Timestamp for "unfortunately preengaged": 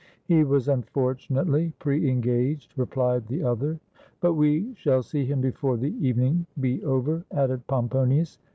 0.67-2.69